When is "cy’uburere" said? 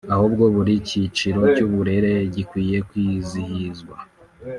1.55-2.13